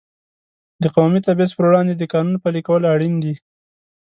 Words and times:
د 0.83 0.85
قومي 0.95 1.19
تبعیض 1.27 1.51
پر 1.57 1.65
وړاندې 1.67 1.93
د 1.97 2.03
قانون 2.13 2.35
پلي 2.43 2.61
کول 2.67 2.83
اړین 2.93 3.13
دي. 3.23 3.33